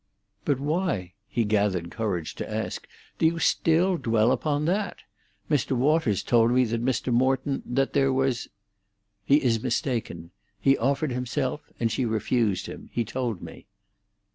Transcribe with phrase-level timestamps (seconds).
[0.45, 2.87] "But why," he gathered courage to ask,
[3.19, 4.97] "do you still dwell upon that?
[5.47, 5.73] Mr.
[5.73, 7.13] Waters told me that Mr.
[7.13, 8.47] Morton—that there was—"
[9.23, 10.31] "He is mistaken.
[10.59, 12.89] He offered himself, and she refused him.
[12.91, 13.67] He told me."